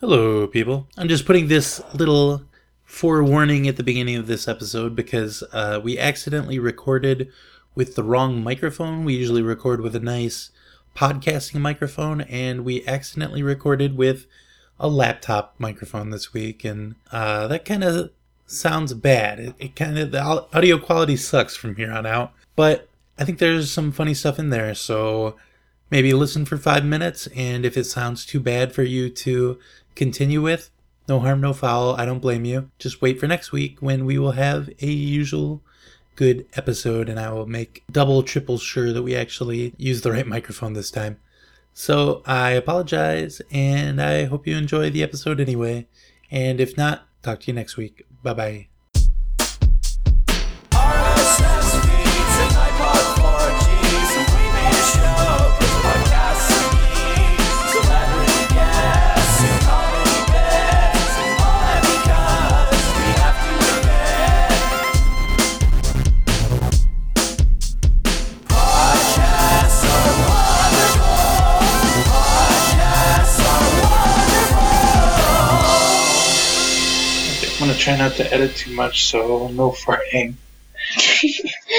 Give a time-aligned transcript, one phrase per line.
[0.00, 0.86] Hello, people.
[0.98, 2.42] I'm just putting this little
[2.84, 7.32] forewarning at the beginning of this episode because uh, we accidentally recorded
[7.74, 9.06] with the wrong microphone.
[9.06, 10.50] We usually record with a nice
[10.94, 14.26] podcasting microphone, and we accidentally recorded with
[14.78, 18.10] a laptop microphone this week, and uh, that kind of
[18.44, 19.40] sounds bad.
[19.40, 23.38] It, it kind of the audio quality sucks from here on out, but I think
[23.38, 25.36] there's some funny stuff in there, so
[25.90, 29.58] maybe listen for five minutes, and if it sounds too bad for you to
[29.96, 30.70] continue with,
[31.08, 31.96] no harm, no foul.
[31.96, 32.70] I don't blame you.
[32.78, 35.62] Just wait for next week when we will have a usual
[36.14, 40.26] good episode, and I will make double, triple sure that we actually use the right
[40.26, 41.18] microphone this time.
[41.74, 45.86] So I apologize, and I hope you enjoy the episode anyway.
[46.30, 48.06] And if not, talk to you next week.
[48.22, 48.75] Bye bye.
[77.78, 80.34] Try not to edit too much, so no farting.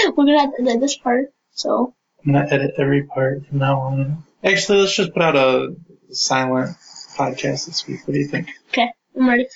[0.05, 1.93] We're gonna have to edit this part, so
[2.25, 4.23] I'm gonna edit every part from now on.
[4.43, 5.75] Actually, let's just put out a
[6.11, 6.75] silent
[7.15, 8.07] podcast this week.
[8.07, 8.49] What do you think?
[8.69, 9.47] okay, I'm ready.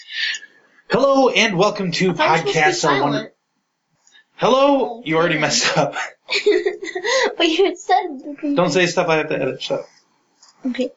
[0.89, 3.33] Hello and welcome to I thought it was supposed to be silent.
[4.35, 4.57] Hello,
[4.97, 5.41] oh, you already Okay.
[5.41, 5.93] messed up.
[7.37, 9.61] but you said Don't say stuff I have to edit.
[9.61, 9.85] So.
[10.65, 10.91] Okay.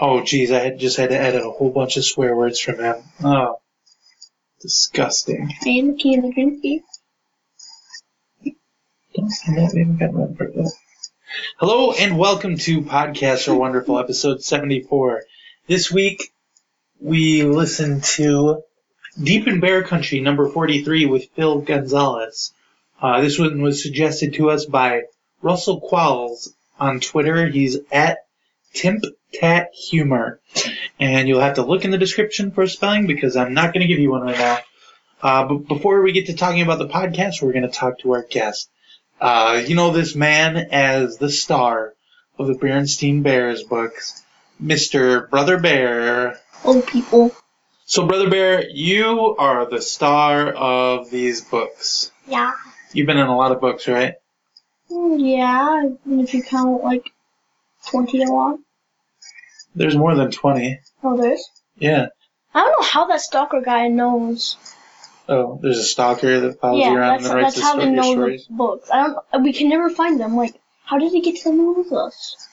[0.00, 2.78] Oh, geez, I had, just had to edit a whole bunch of swear words from
[2.78, 2.96] him.
[3.24, 3.56] Oh,
[4.60, 5.52] disgusting.
[5.64, 6.82] I am the key in the dream key.
[9.14, 9.72] Don't say that.
[9.72, 10.66] We haven't gotten that part yet.
[11.58, 15.22] Hello and welcome to Podcasts Are Wonderful, episode 74.
[15.68, 16.32] This week,
[17.00, 18.62] we listen to
[19.22, 22.52] Deep in Bear Country, number 43, with Phil Gonzalez.
[23.00, 25.02] Uh, this one was suggested to us by
[25.40, 27.46] Russell Qualls on Twitter.
[27.46, 28.18] He's at
[28.72, 29.04] Timp
[29.34, 30.40] Tat Humor.
[31.00, 33.82] And you'll have to look in the description for a spelling because I'm not going
[33.82, 34.58] to give you one right now.
[35.22, 38.12] Uh, but before we get to talking about the podcast, we're going to talk to
[38.12, 38.68] our guest.
[39.20, 41.94] Uh, you know this man as the star
[42.38, 44.22] of the Berenstein Bears books,
[44.62, 45.28] Mr.
[45.28, 46.38] Brother Bear.
[46.64, 47.34] Old people.
[47.84, 52.12] So, Brother Bear, you are the star of these books.
[52.26, 52.52] Yeah.
[52.92, 54.14] You've been in a lot of books, right?
[54.90, 57.10] Mm, Yeah, if you count like
[57.86, 58.62] 20 along.
[59.78, 60.80] There's more than 20.
[61.04, 61.48] Oh, there's.
[61.78, 62.08] Yeah.
[62.52, 64.56] I don't know how that stalker guy knows.
[65.28, 68.12] Oh, there's a stalker that follows yeah, you around and writes that's how they know
[68.12, 68.46] stories.
[68.48, 68.90] the books.
[68.90, 69.44] I don't.
[69.44, 70.36] We can never find them.
[70.36, 72.48] Like, how did he get to the moon with us?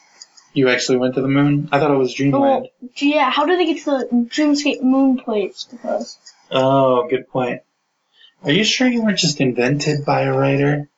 [0.54, 1.68] You actually went to the moon?
[1.72, 2.44] I thought it was Dreamland.
[2.44, 6.18] Well, yeah, how did they get to the Dreamscape moon place with us?
[6.52, 7.62] Oh, good point.
[8.44, 10.90] Are you sure you weren't just invented by a writer?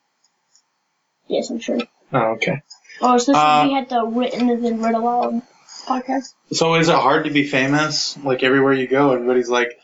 [1.27, 1.79] Yes, I'm sure.
[2.11, 2.61] Oh, okay.
[2.99, 5.41] Oh, so this Uh, we had the written and then read aloud
[5.87, 6.33] podcast?
[6.51, 8.17] So is it hard to be famous?
[8.23, 9.77] Like everywhere you go, everybody's like,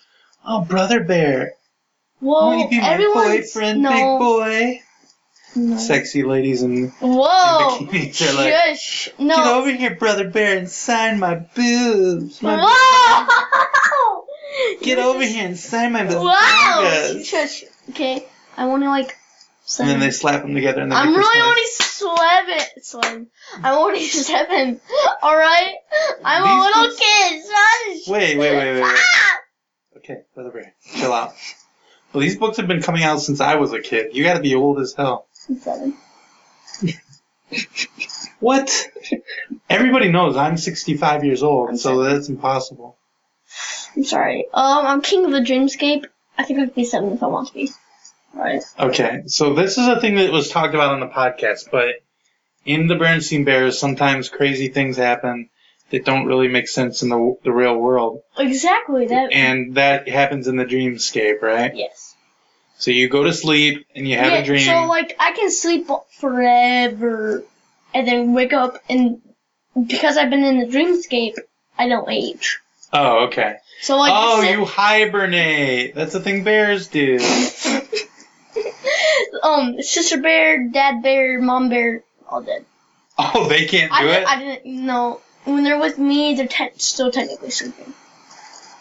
[0.45, 1.53] "Oh, brother bear,
[2.21, 4.81] Well, you everyone's boyfriend, no, big boy?"
[5.55, 5.77] no.
[5.77, 7.77] Sexy ladies and Whoa!
[7.79, 9.09] in bikinis are like, Shush!
[9.17, 12.41] get over here, brother bear, and sign my boobs.
[12.41, 14.25] My Whoa!
[14.81, 17.21] Get You're over just- here and sign my Wow!
[17.23, 17.63] Shush!
[17.91, 18.25] Okay,
[18.57, 19.15] I want to like.
[19.79, 21.61] And then they slap them together and they I'm really only.
[22.17, 22.59] Seven.
[22.81, 23.27] Seven.
[23.55, 24.79] I'm only seven.
[25.21, 25.73] All right.
[26.23, 27.41] I'm a little books- kid.
[27.43, 28.07] Shush!
[28.07, 28.93] Wait, wait, wait, wait, wait.
[28.95, 29.39] Ah!
[29.97, 31.33] Okay, brother bear, chill out.
[32.11, 34.15] Well, these books have been coming out since I was a kid.
[34.15, 35.27] You got to be old as hell.
[35.49, 35.97] I'm seven.
[38.39, 38.89] What?
[39.69, 42.13] Everybody knows I'm 65 years old, I'm so seven.
[42.13, 42.97] that's impossible.
[43.95, 44.47] I'm sorry.
[44.53, 46.05] Um, I'm king of the dreamscape.
[46.37, 47.69] I think I could be seven if I want to be.
[48.79, 51.95] Okay, so this is a thing that was talked about on the podcast, but
[52.65, 55.49] in the Bernstein Bears, sometimes crazy things happen
[55.91, 59.07] that don't really make sense in the the real world, Exactly.
[59.07, 59.31] That.
[59.31, 61.75] and that happens in the dreamscape, right?
[61.75, 62.15] yes.
[62.77, 64.65] So you go to sleep and you have yeah, a dream.
[64.65, 65.87] So like I can sleep
[66.19, 67.43] forever,
[67.93, 69.21] and then wake up, and
[69.87, 71.35] because I've been in the dreamscape,
[71.77, 72.59] I don't age.
[72.91, 73.57] oh, okay.
[73.81, 74.11] So like.
[74.13, 75.93] oh, you hibernate.
[75.95, 77.19] That's the thing bears do.
[79.41, 82.65] um, sister bear, dad bear, mom bear, all dead.
[83.17, 84.27] Oh, they can't do I, it.
[84.27, 85.21] I didn't know.
[85.45, 87.93] When they're with me, they're te- still technically sleeping.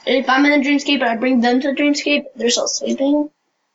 [0.07, 3.31] If I'm in the dreamscape and I bring them to the dreamscape, they're still sleeping.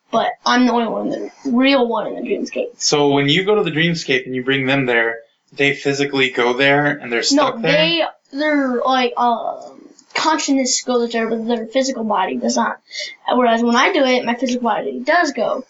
[0.10, 2.80] But I'm the only one, the real one in the dreamscape.
[2.80, 5.20] So when you go to the dreamscape and you bring them there,
[5.52, 7.72] they physically go there and they're stuck no, there.
[7.72, 12.82] they they're like um consciousness goes there, but their physical body does not.
[13.30, 15.66] Whereas when I do it, my physical body does go,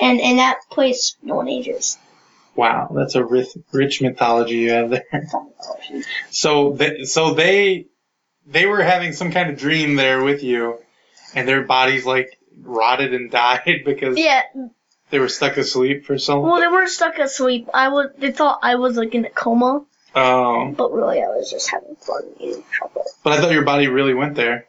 [0.00, 1.98] and in that place, no one ages.
[2.54, 5.28] Wow, that's a rich, rich mythology you have there.
[6.30, 7.86] So, they, so they,
[8.46, 10.78] they were having some kind of dream there with you,
[11.34, 14.42] and their bodies like rotted and died because Yeah,
[15.10, 16.50] they were stuck asleep for so long.
[16.50, 17.68] well, they weren't stuck asleep.
[17.72, 18.10] I was.
[18.18, 19.84] They thought I was like in a coma,
[20.16, 23.06] Oh, but really I was just having fun eating chocolate.
[23.22, 24.66] but I thought your body really went there.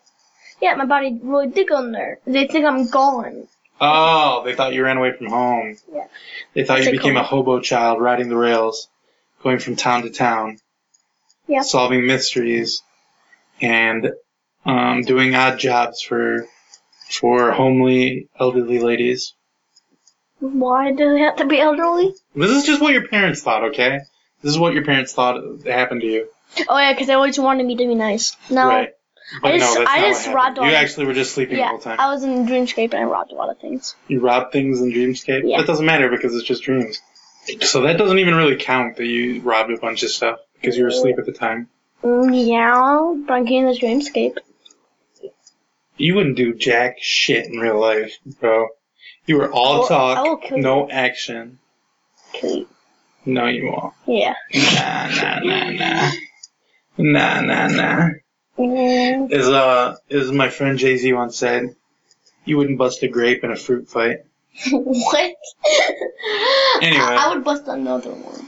[0.62, 2.20] Yeah, my body really did go in there.
[2.28, 3.48] They think I'm gone.
[3.82, 5.78] Oh, they thought you ran away from home.
[5.94, 6.06] Yeah.
[6.54, 8.88] They thought you became a hobo child riding the rails,
[9.42, 10.60] going from town to town,
[11.48, 11.62] Yeah.
[11.62, 12.82] solving mysteries,
[13.62, 14.12] and
[14.66, 16.48] um, doing odd jobs for
[17.10, 19.34] for homely elderly ladies.
[20.40, 22.14] Why do they have to be elderly?
[22.36, 24.00] This is just what your parents thought, okay?
[24.42, 26.30] This is what your parents thought happened to you,
[26.70, 28.38] Oh yeah, because they always wanted me to be nice.
[28.50, 28.68] No.
[28.68, 28.90] right?
[29.42, 30.58] But I just- no, I just robbed.
[30.58, 32.00] You actually were just sleeping the Yeah, whole time.
[32.00, 33.96] I was in Dreamscape and I robbed a lot of things.
[34.08, 35.42] You robbed things in Dreamscape?
[35.46, 35.58] Yeah.
[35.58, 37.00] That doesn't matter because it's just dreams.
[37.62, 40.84] So that doesn't even really count that you robbed a bunch of stuff because you
[40.84, 41.68] were asleep at the time.
[42.04, 44.38] Mm, yeah, but I'm getting this Dreamscape.
[45.98, 48.68] You wouldn't do jack shit in real life, bro.
[49.26, 50.64] You were all will- talk, kill you.
[50.64, 51.60] no action.
[52.34, 52.66] Okay.
[53.26, 53.94] No, you won't.
[54.08, 54.36] Yeah.
[54.54, 56.12] Nah, nah, nah, nah.
[56.98, 58.10] Nah, nah, nah.
[58.60, 61.76] Mm, As uh, as my friend Jay Z once said,
[62.46, 64.18] you wouldn't bust a grape in a fruit fight.
[64.72, 65.34] what?
[66.82, 67.04] Anyway.
[67.04, 68.48] I, I would bust another one.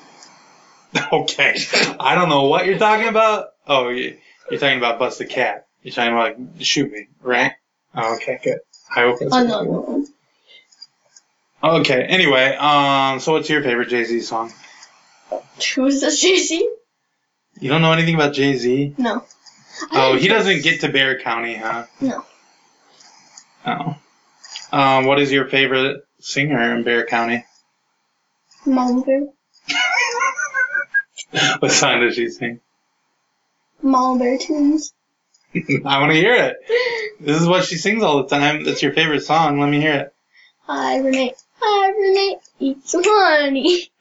[1.13, 1.55] Okay.
[2.01, 3.51] I don't know what you're talking about.
[3.65, 4.17] Oh, you-
[4.49, 5.67] you're talking about bust a cat.
[5.83, 7.53] You're talking about like, shoot me, right?
[7.95, 8.59] Oh, okay, good.
[8.93, 10.07] I hope that's Another one.
[11.63, 12.03] Okay.
[12.03, 14.51] Anyway, um, so what's your favorite Jay Z song?
[15.75, 16.69] Who's this Jay Z?
[17.61, 18.95] You don't know anything about Jay Z?
[18.97, 19.23] No.
[19.93, 21.85] Oh, he doesn't get to Bear County, huh?
[21.99, 22.25] No.
[23.65, 23.97] Oh.
[24.71, 27.45] Um, what is your favorite singer in Bear County?
[28.65, 29.27] Bear.
[31.59, 32.59] What song does she sing?
[34.17, 34.93] Bear tunes.
[35.55, 36.57] I want to hear it.
[37.19, 38.63] This is what she sings all the time.
[38.63, 39.59] That's your favorite song.
[39.59, 40.13] Let me hear it.
[40.67, 41.33] Hi, Renee.
[41.59, 42.37] Hi, Renee.
[42.59, 43.91] Eat some honey.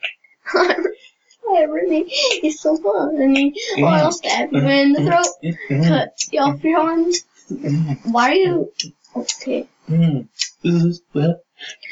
[1.52, 3.55] Hi, Hi, so Eat some honey.
[3.79, 5.26] Or I'll stab you in the throat.
[5.70, 7.25] Mm, Cut you off your arms.
[7.50, 8.73] mm, Why are you...
[9.17, 9.69] Okay.
[9.88, 10.29] mm.
[10.62, 11.43] Is what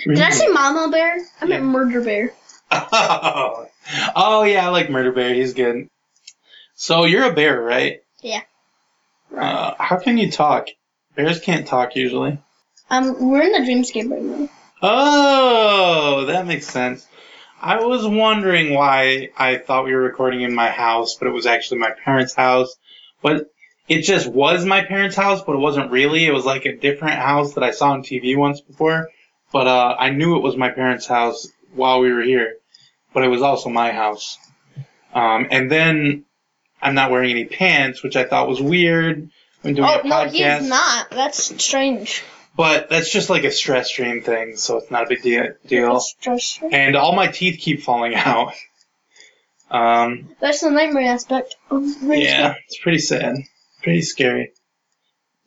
[0.07, 1.19] Did I say Mama Bear?
[1.41, 2.33] I meant Murder Bear.
[2.71, 3.67] Oh.
[4.15, 5.35] oh yeah, I like Murder Bear.
[5.35, 5.89] He's good.
[6.75, 8.03] So you're a bear, right?
[8.21, 8.43] Yeah.
[9.37, 10.69] Uh, how can you talk?
[11.17, 12.39] Bears can't talk usually.
[12.91, 14.49] Um, we're in the dreamscape right now.
[14.81, 17.07] Oh, that makes sense.
[17.61, 21.47] I was wondering why I thought we were recording in my house, but it was
[21.47, 22.77] actually my parents' house.
[23.23, 23.47] But
[23.89, 26.27] it just was my parents' house, but it wasn't really.
[26.27, 29.09] It was like a different house that I saw on TV once before.
[29.53, 32.57] But uh, I knew it was my parents' house while we were here,
[33.15, 34.39] but it was also my house.
[35.15, 36.25] Um, and then
[36.83, 39.31] I'm not wearing any pants, which I thought was weird
[39.63, 40.59] when doing Oh, a no, podcast.
[40.61, 41.11] he's not.
[41.11, 42.23] That's strange.
[42.59, 46.03] But that's just like a stress dream thing, so it's not a big de- deal.
[46.21, 48.53] Just And all my teeth keep falling out.
[49.71, 52.25] Um, That's the nightmare aspect of dreamscape.
[52.25, 53.37] yeah, it's pretty sad.
[53.85, 54.51] Pretty scary.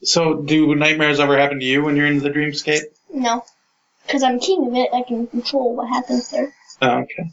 [0.03, 2.83] So, do nightmares ever happen to you when you're in the dreamscape?
[3.13, 3.43] No.
[4.07, 6.53] Because I'm king of it, I can control what happens there.
[6.81, 7.29] Oh, okay.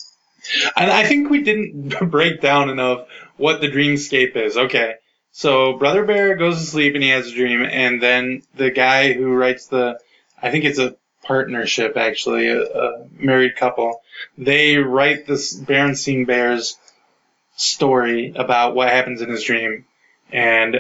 [0.77, 4.57] And I think we didn't break down enough what the dreamscape is.
[4.57, 4.95] Okay.
[5.39, 9.13] So Brother Bear goes to sleep and he has a dream, and then the guy
[9.13, 10.01] who writes the,
[10.43, 14.03] I think it's a partnership actually, a, a married couple,
[14.37, 16.77] they write this Berenstein Bears
[17.55, 19.85] story about what happens in his dream.
[20.33, 20.79] And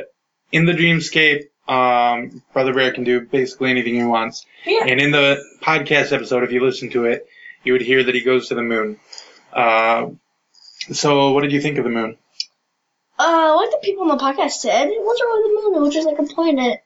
[0.50, 4.44] in the dreamscape, um, Brother Bear can do basically anything he wants.
[4.66, 4.86] Yeah.
[4.88, 7.28] And in the podcast episode, if you listen to it,
[7.62, 8.98] you would hear that he goes to the moon.
[9.52, 10.08] Uh,
[10.90, 12.16] so, what did you think of the moon?
[13.18, 15.94] Uh, like the people on the podcast said, it wasn't really the moon, it was
[15.94, 16.80] just like a planet.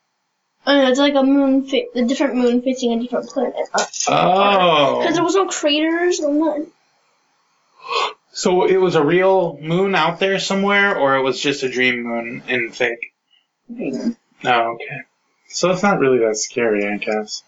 [0.64, 3.54] Uh, it's like a moon, fa- a different moon facing a different planet.
[3.72, 6.68] Because Oh, there was no craters, no nothing.
[8.32, 12.02] so it was a real moon out there somewhere, or it was just a dream
[12.04, 13.12] moon and fake?
[13.78, 15.00] Oh, okay.
[15.48, 17.42] So it's not really that scary, I guess.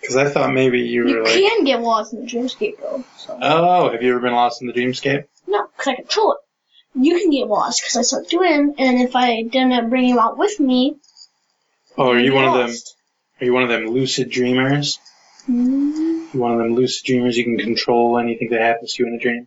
[0.00, 2.78] Because I thought maybe you You were like, You can get lost in the dreamscape
[2.80, 3.04] though.
[3.18, 3.38] So.
[3.40, 5.24] oh, have you ever been lost in the dreamscape?
[5.46, 6.38] No, because I control it.
[6.94, 10.38] You can get lost because I start doing, and if I didn't bring you out
[10.38, 10.96] with me,
[11.96, 12.76] Oh, are you one of them?
[13.40, 14.98] Are you one of them lucid dreamers?
[15.48, 16.34] Mm.
[16.34, 17.36] You one of them lucid dreamers?
[17.36, 19.46] You can control anything that happens to you in a dream.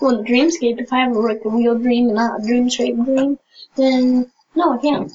[0.00, 3.04] Well, in the dreamscape, if I have like a real dream and not a dreamscape
[3.04, 3.38] dream,
[3.76, 5.12] then no, I can't.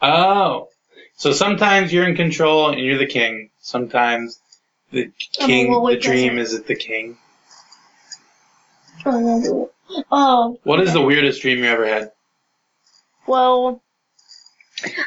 [0.00, 0.68] Oh.
[1.16, 3.50] So sometimes you're in control and you're the king.
[3.60, 4.40] Sometimes
[4.90, 7.18] the I'm a king, the dream is the king.
[9.06, 9.70] Oh.
[10.10, 12.12] Oh, What is the weirdest dream you ever had?
[13.26, 13.82] well,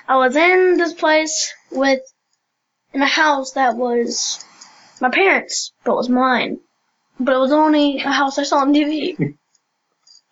[0.07, 2.01] I was in this place with,
[2.93, 4.43] in a house that was
[5.01, 6.59] my parents, but it was mine.
[7.19, 9.38] But it was only a house I saw on TV.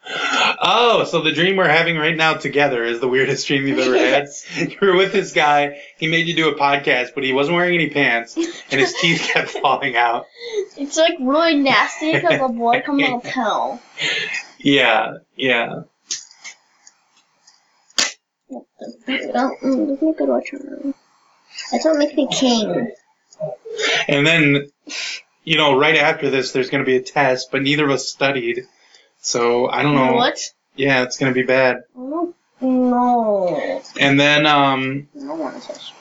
[0.04, 3.98] Oh, so the dream we're having right now together is the weirdest dream you've ever
[3.98, 4.30] had.
[4.58, 5.82] You were with this guy.
[5.98, 9.22] He made you do a podcast, but he wasn't wearing any pants, and his teeth
[9.34, 10.26] kept falling out.
[10.78, 13.82] It's like really nasty because the blood comes out of hell.
[14.58, 15.84] Yeah, yeah.
[18.52, 18.66] Oh,
[19.64, 20.94] mm, doesn't make a good return.
[21.72, 22.92] That don't me king.
[24.08, 24.70] And then,
[25.44, 28.10] you know, right after this, there's going to be a test, but neither of us
[28.10, 28.68] studied.
[29.22, 30.14] So I don't know.
[30.14, 30.40] What?
[30.76, 31.84] Yeah, it's going to be bad.
[31.96, 32.34] No.
[34.00, 35.94] And then, um, I don't want to touch.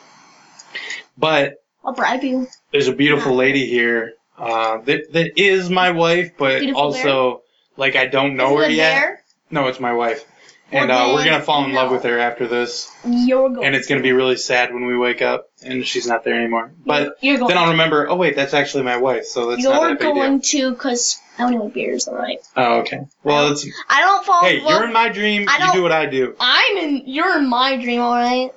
[1.16, 2.46] but I'll bribe you.
[2.70, 7.42] there's a beautiful lady here uh, that that is my wife, but Beautiful also
[7.76, 8.94] like I don't know Is her it yet.
[9.00, 9.22] there?
[9.50, 10.24] No, it's my wife,
[10.70, 13.64] and uh, we're gonna fall in love with her after this, You're going.
[13.66, 16.72] and it's gonna be really sad when we wake up and she's not there anymore.
[16.84, 17.48] But you're going.
[17.48, 18.08] then I'll remember.
[18.08, 20.22] Oh wait, that's actually my wife, so that's not You're that big a deal.
[20.22, 22.38] going to, because I only like beers, alright?
[22.56, 23.00] Oh, okay.
[23.24, 24.68] Well, it's I don't fall hey, love.
[24.68, 25.46] you're in my dream.
[25.48, 26.36] I You do what I do.
[26.38, 27.02] I'm in.
[27.06, 28.52] You're in my dream, alright?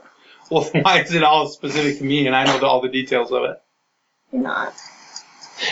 [0.49, 3.31] Well, why is it all specific to me and I know the, all the details
[3.31, 3.61] of it?
[4.31, 4.73] You're not.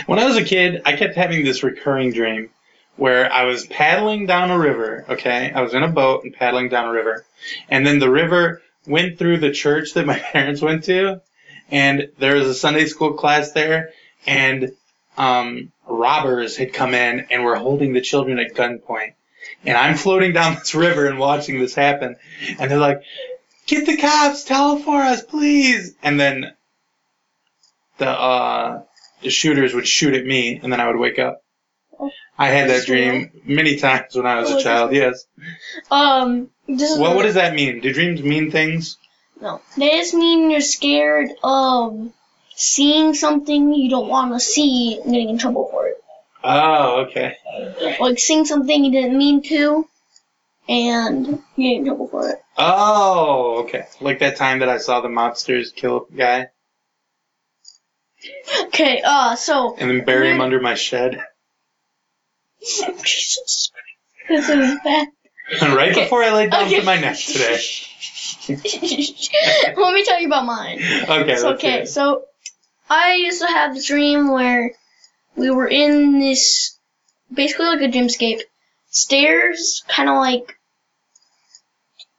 [0.05, 2.49] When I was a kid, I kept having this recurring dream
[2.95, 5.51] where I was paddling down a river, okay?
[5.53, 7.25] I was in a boat and paddling down a river.
[7.67, 11.21] And then the river went through the church that my parents went to,
[11.69, 13.89] and there was a Sunday school class there,
[14.25, 14.71] and
[15.17, 19.13] um, robbers had come in and were holding the children at gunpoint.
[19.65, 22.15] And I'm floating down this river and watching this happen,
[22.59, 23.01] and they're like,
[23.67, 24.43] "Get the cops!
[24.43, 26.53] Tell for us, please!" And then
[27.97, 28.83] the uh,
[29.21, 31.43] the shooters would shoot at me, and then I would wake up.
[32.37, 34.93] I had that dream many times when I was Oh, a child.
[34.93, 35.25] Yes.
[35.91, 36.97] Um, this.
[36.97, 37.81] What What does that mean?
[37.81, 38.97] Do dreams mean things?
[39.39, 39.61] No.
[39.77, 42.11] They just mean you're scared of
[42.55, 45.97] seeing something you don't want to see and getting in trouble for it.
[46.43, 47.35] Oh, okay.
[47.99, 49.87] Like seeing something you didn't mean to,
[50.67, 52.41] and getting in trouble for it.
[52.57, 53.85] Oh, okay.
[53.99, 56.47] Like that time that I saw the mobsters kill a guy
[58.65, 59.75] Okay, uh, so.
[59.77, 61.19] and then bury him under my shed.
[62.61, 63.73] Jesus Christ.
[64.29, 65.07] This is bad.
[65.75, 66.03] right Okay.
[66.03, 66.79] before I laid down Okay.
[66.79, 67.59] to my nest today.
[69.75, 70.79] Let me tell you about mine.
[71.09, 72.23] Okay, So, okay, so
[72.93, 74.73] I used to have this dream where
[75.37, 76.77] we were in this
[77.33, 78.41] basically like a dreamscape.
[78.89, 80.59] Stairs, kind of like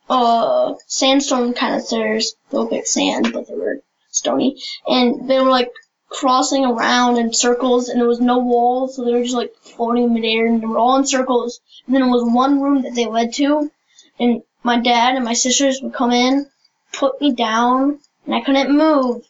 [0.08, 2.34] uh sandstone kind of stairs.
[2.48, 5.70] They look like sand, but they were stony, and they were like
[6.08, 10.04] crossing around in circles, and there was no walls, so they were just like floating
[10.04, 11.60] in midair, and they were all in circles.
[11.84, 13.70] And then there was one room that they led to,
[14.18, 16.46] and my dad and my sisters would come in,
[16.94, 19.28] put me down, and I couldn't move.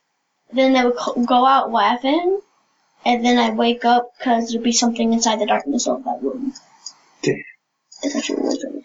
[0.53, 2.41] Then they would go out laughing,
[3.05, 6.53] and then I'd wake up because there'd be something inside the darkness of that room.
[7.23, 7.43] Damn.
[8.03, 8.85] That's actually really strange.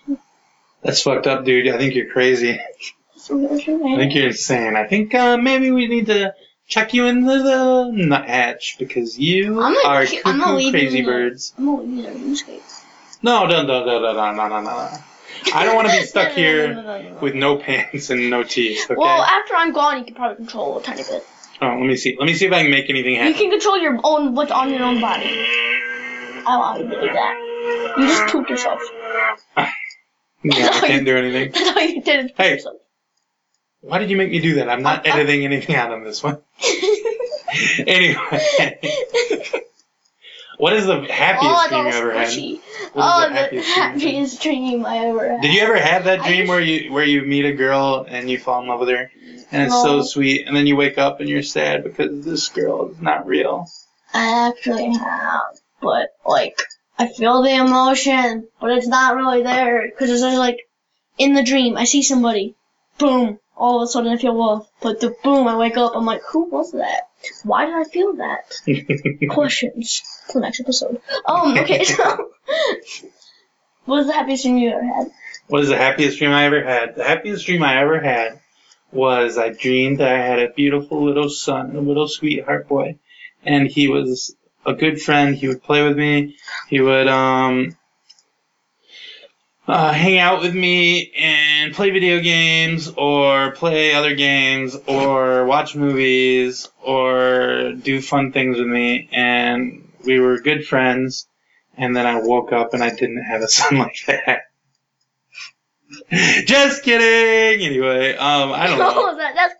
[0.82, 1.68] That's fucked up, dude.
[1.68, 2.54] I think you're crazy.
[2.54, 3.84] That's really strange.
[3.84, 4.76] I think you're insane.
[4.76, 6.34] I think uh, maybe we need to
[6.68, 11.06] check you into the nut hatch because you I'm are I'm cuckoo leave crazy in
[11.06, 11.54] birds.
[11.58, 12.62] I'm gonna leave you in.
[13.24, 14.98] No, no, no, no, no, no, no, no, no.
[15.54, 17.18] I don't want to be stuck No, no, no, here no.
[17.22, 18.86] with no pants and no teeth.
[18.86, 18.96] Okay.
[18.96, 21.26] Well, after I'm gone, you can probably control a tiny bit.
[21.62, 22.16] Oh, let me see.
[22.20, 23.34] Let me see if I can make anything happen.
[23.34, 25.26] You can control your own what's on your own body.
[26.46, 27.94] I want you to do that.
[27.98, 28.80] You just pooped yourself.
[30.44, 31.52] No, I can't do anything.
[31.52, 32.52] That's all you did is poop Hey.
[32.54, 32.76] yourself.
[33.82, 34.70] Why did you make me do that?
[34.70, 36.38] I'm not editing anything out on this one.
[37.88, 38.80] Anyway,
[40.58, 42.34] what is the happiest oh, dream you ever had?
[42.94, 43.84] What Oh, the the happiest dream?
[43.90, 45.42] happiest dream I ever had.
[45.42, 48.30] Did you ever have that dream used- where you where you meet a girl and
[48.30, 49.12] you fall in love with her
[49.52, 52.90] and it's so sweet and then you wake up and you're sad because this girl
[52.92, 53.68] is not real?
[54.14, 56.60] I actually have, but like
[56.98, 60.58] I feel the emotion, but it's not really there because it's just like
[61.20, 62.56] in the dream I see somebody,
[62.98, 66.06] boom, all of a sudden I feel love, but the boom I wake up I'm
[66.06, 67.10] like, who was that?
[67.44, 68.54] Why did I feel that?
[69.30, 71.02] Questions for the next episode.
[71.26, 72.04] Um, okay, so
[73.86, 75.12] what was the happiest dream you ever had?
[75.48, 76.96] What is the happiest dream I ever had?
[76.96, 78.40] The happiest dream I ever had
[78.92, 82.98] was I dreamed that I had a beautiful little son, a little sweetheart boy,
[83.44, 85.36] and he was a good friend.
[85.36, 86.36] He would play with me.
[86.70, 87.78] He would um
[89.68, 95.46] uh, hang out with me, and and play video games or play other games or
[95.46, 101.28] watch movies or do fun things with me and we were good friends
[101.78, 104.44] and then I woke up and I didn't have a son like that.
[106.46, 107.66] Just kidding.
[107.66, 108.94] Anyway, um, I don't know.
[108.96, 109.18] Oh.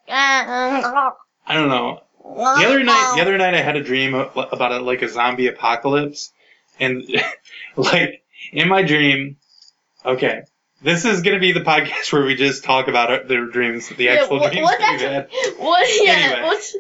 [0.08, 1.12] Uh,
[1.46, 2.04] I don't know.
[2.24, 5.48] The other night, the other night, I had a dream about a, like a zombie
[5.48, 6.34] apocalypse,
[6.80, 7.04] and
[7.78, 9.38] like in my dream,
[10.06, 10.44] okay,
[10.82, 14.06] this is gonna be the podcast where we just talk about our, the dreams, the
[14.06, 15.30] Yeah, actual what- dreams what's that we've had.
[15.60, 15.88] What?
[16.06, 16.12] Yeah.
[16.14, 16.42] Anyway.
[16.44, 16.76] What's?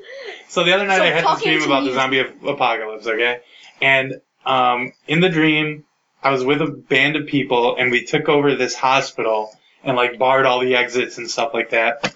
[0.49, 3.05] So the other night, So I had this dream about the zombie ap- apocalypse.
[3.07, 3.41] Okay,
[3.81, 4.13] and
[4.45, 5.83] um, in the dream,
[6.23, 9.51] I was with a band of people, and we took over this hospital
[9.83, 12.13] and like barred all the exits and stuff like that,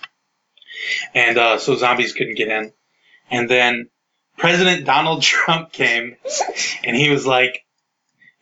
[1.14, 2.74] and uh, so zombies couldn't get in.
[3.30, 3.90] And then
[4.38, 6.16] President Donald Trump came,
[6.84, 7.64] and he was like,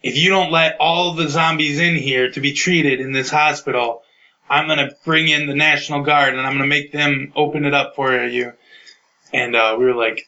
[0.01, 4.03] "If you don't let all the zombies in here to be treated in this hospital."
[4.51, 7.95] I'm gonna bring in the National Guard and I'm gonna make them open it up
[7.95, 8.53] for you.
[9.31, 10.27] And uh, we were like,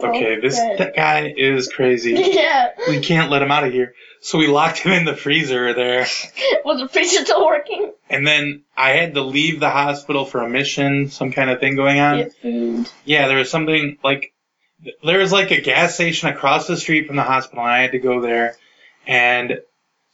[0.00, 0.76] okay, this Okay.
[0.78, 2.14] that guy is crazy.
[2.38, 2.70] Yeah.
[2.88, 3.94] We can't let him out of here.
[4.20, 6.06] So we locked him in the freezer there.
[6.64, 7.92] Was the freezer still working?
[8.10, 11.76] And then I had to leave the hospital for a mission, some kind of thing
[11.76, 12.16] going on.
[12.18, 12.90] Get food.
[13.04, 14.32] Yeah, there was something like
[15.04, 17.92] there was like a gas station across the street from the hospital, and I had
[17.92, 18.56] to go there.
[19.08, 19.60] And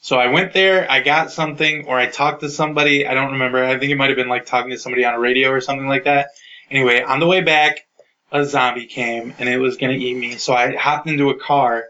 [0.01, 3.07] so I went there, I got something, or I talked to somebody.
[3.07, 3.63] I don't remember.
[3.65, 5.89] I think it might have been like talking to somebody on a radio or something
[5.89, 6.29] like that.
[6.71, 7.87] Anyway, on the way back,
[8.33, 10.37] a zombie came and it was gonna eat me.
[10.37, 11.85] So I hopped into a car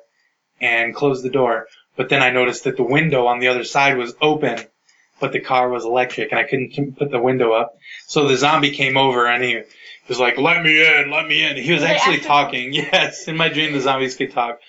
[0.61, 1.67] and closed the door.
[1.97, 4.59] But then I noticed that the window on the other side was open,
[5.21, 7.79] but the car was electric and I couldn't put the window up.
[8.07, 9.63] So the zombie came over and he
[10.09, 12.73] was like, "Let me in, let me in." He was actually- talking.
[12.73, 14.61] Yes, in my dream the zombies could talk,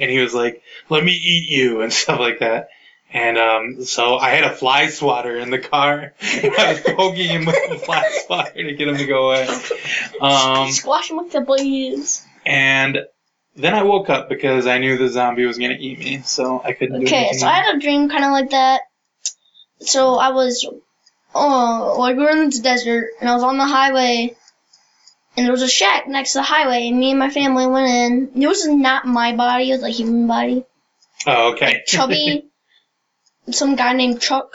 [0.00, 2.68] and he was like, "Let me eat you" and stuff like that.
[3.12, 6.14] And um, so I had a fly swatter in the car.
[6.22, 9.48] I was poking him with the fly swatter to get him to go away.
[10.20, 12.24] Um, Squash him with the blaze.
[12.46, 12.98] and
[13.56, 16.72] then I woke up because I knew the zombie was gonna eat me, so I
[16.72, 18.82] couldn't do Okay, so I had a dream kind of like that.
[19.80, 20.64] So I was,
[21.34, 24.36] oh, like we were in the desert, and I was on the highway,
[25.36, 27.88] and there was a shack next to the highway, and me and my family went
[28.34, 28.42] in.
[28.42, 30.64] It was not my body; it was a human body.
[31.26, 31.82] oh, okay.
[31.86, 32.46] Chubby,
[33.50, 34.50] some guy named Chuck,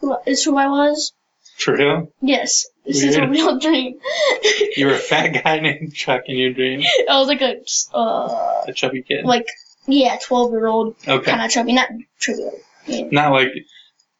[0.00, 1.12] who is who I was.
[1.58, 2.12] For real?
[2.20, 3.98] Yes, this is a real dream.
[4.76, 7.56] You were a fat guy named Chuck in your dream, I was like a,
[7.94, 9.24] uh, a chubby kid.
[9.24, 9.46] like
[9.86, 11.30] yeah, twelve year old, Okay.
[11.30, 12.42] kind of chubby, not chubby,
[12.86, 13.06] yeah.
[13.10, 13.48] Not like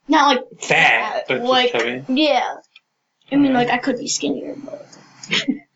[0.09, 2.05] not like fat, but like chubby.
[2.09, 2.57] yeah.
[3.31, 4.87] I mean, like I could be skinnier, but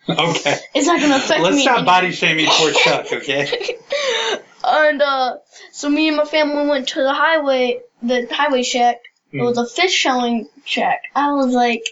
[0.09, 0.57] Okay.
[0.75, 1.63] it's not gonna affect Let's me.
[1.63, 3.77] stop body shaming poor Chuck, okay?
[4.65, 5.37] and uh,
[5.73, 8.97] so me and my family went to the highway, the highway shack.
[9.33, 11.03] It was a fish shelling shack.
[11.15, 11.85] I was like,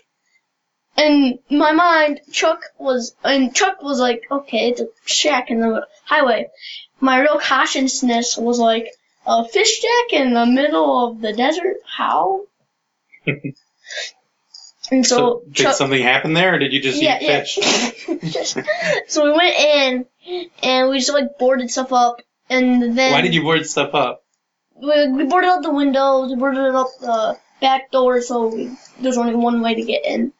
[0.96, 5.86] in my mind, Chuck was, and Chuck was like, okay, it's a shack in the
[6.04, 6.48] highway.
[6.98, 8.88] My real consciousness was like,
[9.28, 11.76] a fish shack in the middle of the desert?
[11.84, 12.46] How?
[14.90, 17.40] and So, so, did Chuck, something happen there, or did you just yeah, eat yeah.
[17.40, 18.54] fish?
[19.08, 20.06] So we went in,
[20.62, 24.22] and we just like boarded stuff up, and then Why did you board stuff up?
[24.80, 28.70] we, we boarded up the windows, we boarded up the back door, so we,
[29.00, 30.32] there's only one way to get in.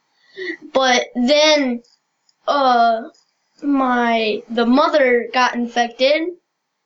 [0.73, 1.83] But then,
[2.47, 3.09] uh,
[3.63, 6.29] my the mother got infected,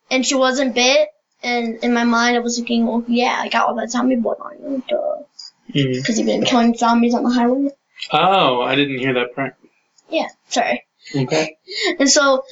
[0.09, 1.09] and she wasn't bit.
[1.43, 4.37] And in my mind, I was thinking, well, yeah, I got all that zombie blood
[4.39, 5.23] on you, duh,
[5.73, 5.93] Mm.
[5.95, 7.69] because you've been killing zombies on the highway.
[8.11, 9.55] Oh, I didn't hear that part.
[10.09, 10.85] Yeah, sorry.
[11.15, 11.57] Okay.
[11.99, 12.43] And so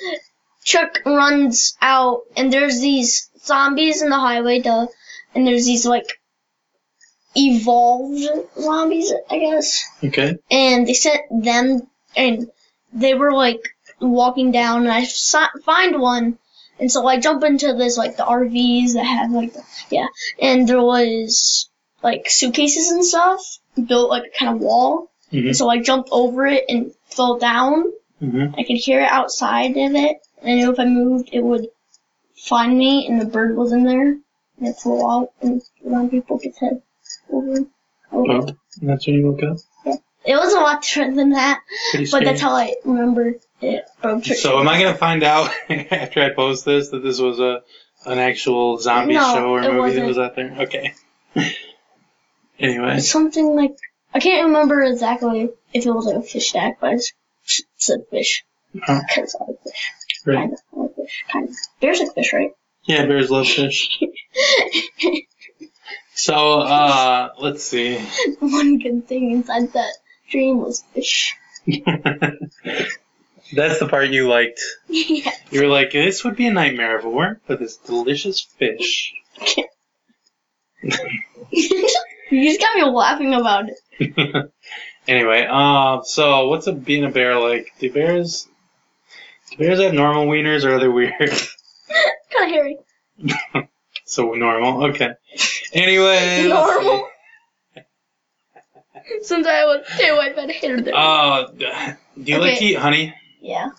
[0.63, 4.88] Chuck runs out, and there's these zombies in the highway, duh,
[5.34, 6.19] and there's these like
[7.36, 8.23] evolved
[8.60, 10.38] zombies, I guess, Okay.
[10.49, 12.49] and they sent them, and
[12.93, 13.62] they were like
[13.99, 15.05] walking down, and I
[15.65, 16.38] find one,
[16.79, 20.07] and so I jump into this like the RVs that have like the, yeah,
[20.39, 21.69] and there was
[22.04, 23.42] like suitcases and stuff
[23.88, 25.56] built like a kind of wall, Mhm.
[25.56, 27.92] so I jumped over it and fell down.
[28.20, 30.18] hmm I could hear it outside of it.
[30.44, 31.68] I knew if I moved, it would
[32.36, 34.18] find me, and the bird was in there.
[34.58, 36.82] And it flew out and around people its head
[37.32, 37.66] over.
[38.12, 38.32] over.
[38.80, 39.58] and that's when you woke up.
[39.86, 41.60] Yeah, It was a lot different than that,
[41.92, 44.38] Pretty but that's how I remember it from church.
[44.38, 47.62] So am I gonna find out after I post this that this was a
[48.06, 50.08] an actual zombie No, show or movie that wasn't.
[50.08, 50.56] was out there?
[50.62, 50.94] Okay.
[52.62, 53.76] anyway, Something like
[54.13, 57.13] I can't remember exactly if it was like a fish stack, but I just
[57.78, 58.43] said fish
[58.74, 59.91] because I like fish.
[60.24, 60.36] great.
[60.38, 61.24] Kind of, I like fish.
[61.32, 61.56] Kind of.
[61.80, 62.52] Bears like fish, right?
[62.84, 64.00] Yeah, bears love fish.
[66.13, 67.97] So, uh, let's see.
[68.39, 69.91] One good thing inside that
[70.30, 71.36] dream was fish.
[71.65, 71.80] That's
[73.80, 74.62] the part you liked.
[74.88, 75.32] yeah.
[75.50, 79.13] You were like, this would be a nightmare if it weren't for this delicious fish.
[82.32, 84.52] You just got me laughing about it.
[85.08, 87.67] anyway, uh, so what's a being a bear like?
[87.80, 88.48] Do bears
[89.52, 91.13] do bears have normal wieners or are they weird?
[91.20, 92.78] kind of hairy.
[94.06, 95.12] so normal, okay.
[95.74, 97.08] Anyway, Normal.
[99.24, 100.96] Since I was two, I've had hair there.
[100.96, 101.65] Uh, do
[102.15, 103.13] you like to eat honey?
[103.41, 103.70] yeah.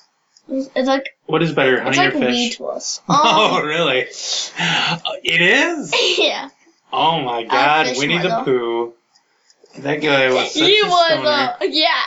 [0.49, 2.57] It's, it's like What is better, it's honey like or weed fish?
[2.57, 3.01] to us.
[3.09, 4.01] Oh, Um, really?
[5.25, 5.95] It is?
[6.19, 6.49] yeah.
[6.92, 8.44] Oh my god, Winnie the though.
[8.44, 8.94] Pooh.
[9.78, 11.28] That guy was such He a was stoner.
[11.28, 12.02] uh yeah.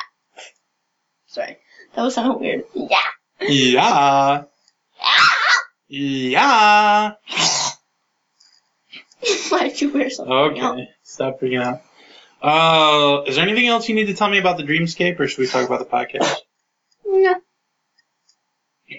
[1.27, 1.57] Sorry,
[1.93, 2.63] that was sound weird.
[2.73, 2.97] Yeah.
[3.41, 4.43] Yeah.
[5.87, 7.13] Yeah.
[9.49, 10.33] Why'd you wear something?
[10.33, 11.81] Okay, stop freaking out.
[12.41, 15.39] Uh, is there anything else you need to tell me about the Dreamscape, or should
[15.39, 16.35] we talk about the podcast?
[17.05, 17.35] No.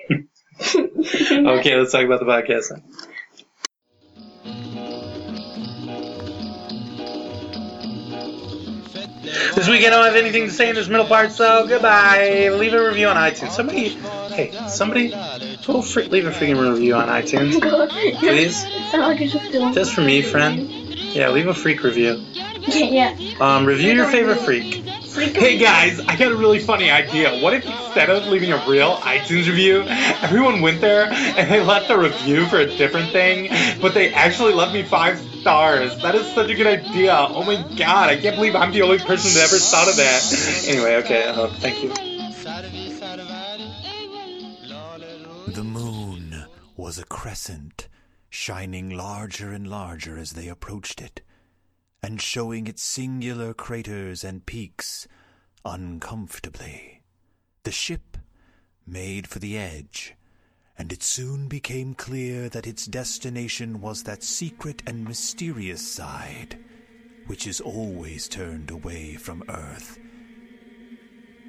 [0.59, 2.83] Okay, let's talk about the podcast then.
[9.69, 12.51] I don't have anything to say in this middle part, so goodbye.
[12.51, 13.51] Leave a review on iTunes.
[13.51, 13.89] Somebody,
[14.35, 15.11] hey, somebody,
[15.67, 17.59] go fr- leave a freaking review on iTunes,
[18.19, 18.63] please.
[18.91, 20.71] Sound like it's just for me, friend.
[20.71, 22.25] Yeah, leave a freak review.
[22.69, 23.17] Yeah.
[23.41, 24.85] Um, review your favorite freak.
[25.05, 27.41] Freak Hey guys, I got a really funny idea.
[27.41, 29.83] What if instead of leaving a real iTunes review,
[30.23, 33.49] everyone went there and they left a review for a different thing,
[33.81, 35.97] but they actually left me five stars?
[36.03, 37.15] That is such a good idea.
[37.15, 40.67] Oh my god, I can't believe I'm the only person that ever thought of that.
[40.67, 41.91] Anyway, okay, uh, thank you.
[45.53, 47.87] The moon was a crescent,
[48.29, 51.23] shining larger and larger as they approached it,
[52.03, 55.07] and showing its singular craters and peaks
[55.65, 57.03] uncomfortably.
[57.63, 58.17] The ship
[58.85, 60.16] made for the edge,
[60.79, 66.59] and it soon became clear that its destination was that secret and mysterious side
[67.27, 69.99] which is always turned away from Earth,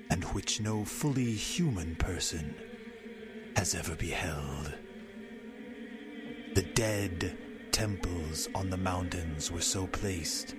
[0.10, 2.56] and which no fully human person
[3.56, 4.74] has ever beheld.
[6.56, 7.38] The dead
[7.72, 10.56] temples on the mountains were so placed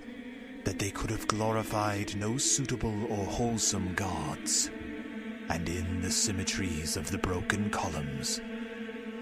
[0.63, 4.69] that they could have glorified no suitable or wholesome gods,
[5.49, 8.39] and in the symmetries of the broken columns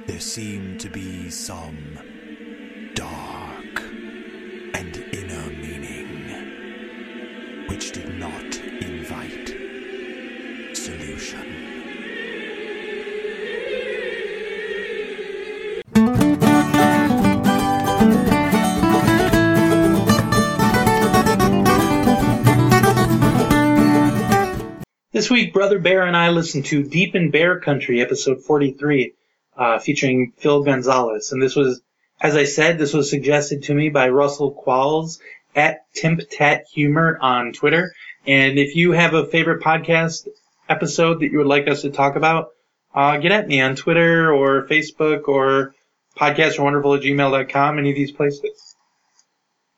[0.07, 1.99] there seemed to be some
[2.95, 3.81] dark
[4.73, 6.07] and inner meaning
[7.67, 9.53] which did not invite
[10.73, 11.73] solution.
[25.11, 29.13] This week, Brother Bear and I listened to Deep in Bear Country, episode 43,
[29.57, 31.31] uh, featuring Phil Gonzalez.
[31.31, 31.81] And this was,
[32.21, 35.19] as I said, this was suggested to me by Russell Qualls
[35.55, 37.93] at TimpTat Humor on Twitter.
[38.25, 40.27] And if you have a favorite podcast
[40.69, 42.49] episode that you would like us to talk about,
[42.93, 45.73] uh, get at me on Twitter or Facebook or
[46.17, 48.75] podcastwonderful at gmail.com, any of these places.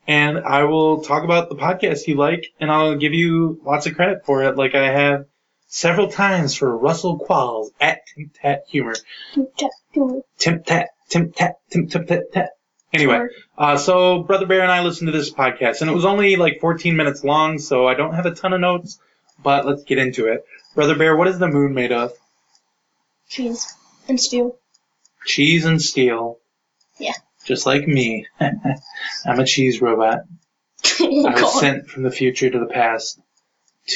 [0.06, 3.94] And I will talk about the podcast you like, and I'll give you lots of
[3.94, 5.26] credit for it, like I have
[5.70, 8.94] several times for Russell Qualls at TimpTat Humor.
[10.36, 12.50] Timp tat, timp tat, timp tip tat tat.
[12.92, 16.34] Anyway, uh, so Brother Bear and I listened to this podcast, and it was only
[16.34, 18.98] like 14 minutes long, so I don't have a ton of notes,
[19.42, 20.44] but let's get into it.
[20.74, 22.12] Brother Bear, what is the moon made of?
[23.28, 23.72] Cheese
[24.08, 24.56] and steel.
[25.24, 26.38] Cheese and steel.
[26.98, 27.12] Yeah.
[27.44, 28.26] Just like me.
[28.40, 30.24] I'm a cheese robot.
[31.00, 33.20] I was sent from the future to the past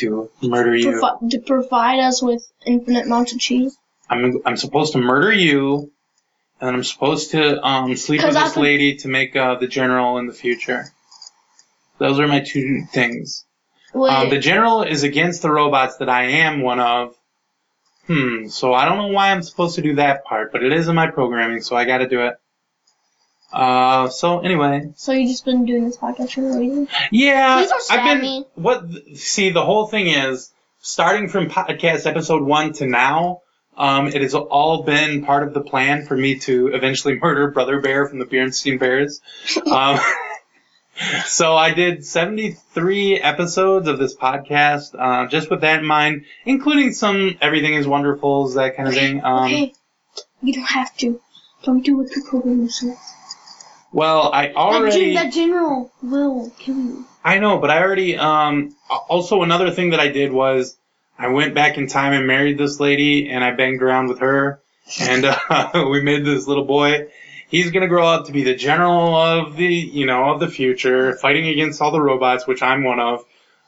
[0.00, 0.98] to murder you.
[0.98, 3.76] Provi- to provide us with infinite amounts of cheese.
[4.10, 5.90] I'm I'm supposed to murder you,
[6.60, 9.54] and I'm supposed to um sleep 'Cause with I this could- lady to make uh,
[9.56, 10.86] the general in the future.
[11.98, 13.44] Those are my two things.
[13.94, 17.14] Wait, Um, the general is against the robots that I am one of.
[18.08, 18.48] Hmm.
[18.48, 20.94] So I don't know why I'm supposed to do that part, but it is in
[20.96, 22.34] my programming, so I got to do it.
[23.52, 24.08] Uh.
[24.08, 26.88] So anyway, so you just been doing this podcast for no reason?
[27.10, 28.20] yeah, Please I've been.
[28.20, 28.44] me.
[28.54, 28.84] What?
[29.16, 33.40] See, the whole thing is starting from podcast episode one to now.
[33.76, 37.80] Um, it has all been part of the plan for me to eventually murder Brother
[37.80, 39.20] Bear from the Bernstein Bears.
[39.66, 39.98] um,
[41.26, 46.92] so I did 73 episodes of this podcast, uh, just with that in mind, including
[46.92, 49.24] some Everything is Wonderfuls, that kind of thing.
[49.24, 49.74] Um, okay,
[50.42, 51.20] you don't have to.
[51.64, 53.13] Don't do what the programmer says.
[53.94, 55.14] Well, I That, already.
[55.14, 57.04] gen- that general will kill you.
[57.24, 58.16] I know, but I already.
[58.16, 58.74] Um.
[59.08, 60.76] Also, another thing that I did was
[61.16, 64.60] I went back in time and married this lady, and I banged around with her,
[65.00, 67.06] and uh, we made this little boy.
[67.48, 71.14] He's gonna grow up to be the general of the, you know, of the future,
[71.16, 73.24] fighting against all the robots, which I'm one of.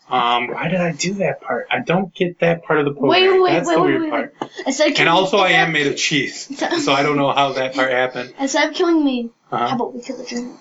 [0.09, 1.67] Um, why did I do that part?
[1.71, 3.11] I don't get that part of the program.
[3.11, 4.35] Wait, wait, That's wait, the wait, weird wait, part.
[4.67, 6.47] Of And also, I am made of cheese,
[6.85, 8.33] so I don't know how that part happened.
[8.39, 9.67] Instead of killing me, Uh-huh.
[9.69, 10.57] how about we kill the general?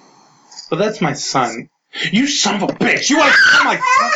[0.69, 1.69] But that's my son.
[2.11, 3.09] You son of a bitch!
[3.09, 4.11] You want to kill my son?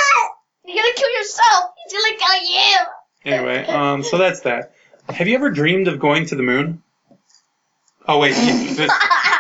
[0.66, 1.72] You're gonna kill yourself.
[1.84, 2.78] He's gonna kill you.
[3.26, 4.74] Anyway, um, so that's that.
[5.10, 6.82] Have you ever dreamed of going to the moon?
[8.08, 8.92] Oh wait, this,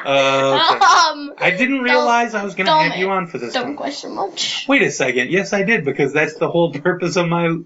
[0.71, 0.85] okay.
[0.85, 3.75] Um, I didn't realize I was gonna have you on for this don't one.
[3.75, 4.65] question much.
[4.67, 5.29] Wait a second.
[5.29, 7.57] Yes, I did because that's the whole purpose of my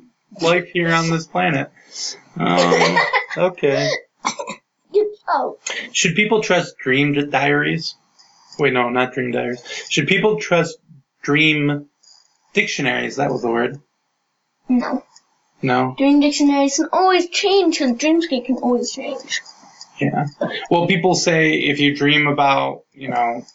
[0.41, 1.71] life here on this planet.
[2.37, 2.97] Um,
[3.37, 3.89] okay.
[5.27, 5.57] Oh,
[5.91, 7.95] Should people trust dream diaries?
[8.59, 9.63] Wait, no, not dream diaries.
[9.89, 10.77] Should people trust
[11.21, 11.87] dream
[12.53, 13.15] dictionaries?
[13.15, 13.79] That was the word.
[14.69, 15.03] no.
[15.61, 15.95] No.
[15.97, 19.41] Dream dictionaries can always change because Dreamscape can always change.
[19.99, 20.25] Yeah.
[20.69, 23.45] Well, people say if you dream about, you know,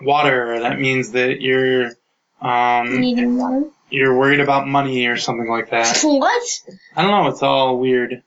[0.00, 1.92] water, that means that you're
[2.40, 3.64] um, Needing water.
[3.90, 6.00] you're worried about money or something like that.
[6.04, 6.42] What?
[6.96, 7.28] I don't know.
[7.28, 8.22] It's all weird,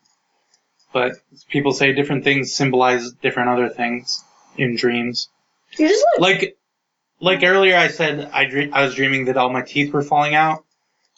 [0.94, 1.14] but
[1.50, 4.24] people say different things symbolize different other things
[4.58, 5.30] in dreams.
[5.78, 6.58] You're just like, Like,
[7.20, 10.36] like earlier, I said I dream I was dreaming that all my teeth were falling
[10.36, 10.64] out.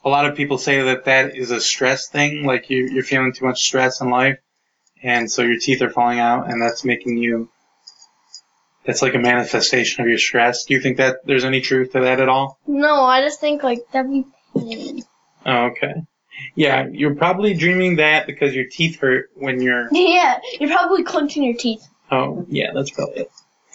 [0.04, 3.34] A lot of people say that that is a stress thing, like you, you're feeling
[3.34, 4.40] too much stress in life,
[5.04, 7.50] and so your teeth are falling out, and that's making you.
[8.86, 10.64] That's like a manifestation of your stress.
[10.66, 12.58] Do you think that there's any truth to that at all?
[12.66, 14.26] no, I just think like that'd be
[14.58, 15.04] pain.
[15.46, 15.94] Oh, okay.
[16.56, 19.90] Yeah, you're probably dreaming that because your teeth hurt when you're.
[19.92, 21.86] Yeah, you're probably clenching your teeth.
[22.12, 23.32] Oh, yeah, that's probably it.